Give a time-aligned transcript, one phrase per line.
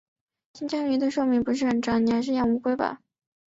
[0.53, 3.01] 金鱼的寿命不是很长，你还是养乌龟吧。